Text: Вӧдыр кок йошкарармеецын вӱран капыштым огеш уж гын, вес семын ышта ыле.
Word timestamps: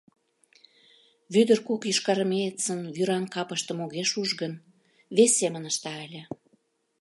Вӧдыр 1.33 1.59
кок 1.67 1.81
йошкарармеецын 1.87 2.79
вӱран 2.95 3.25
капыштым 3.33 3.77
огеш 3.85 4.11
уж 4.21 4.29
гын, 4.41 4.53
вес 5.15 5.31
семын 5.39 5.63
ышта 5.71 5.93
ыле. 6.05 6.23